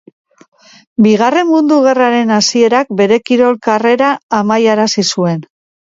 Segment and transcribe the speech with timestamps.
[1.07, 5.51] Bigarren Mundu Gerraren hasierak bere kirol karrera amaiarazi zuen.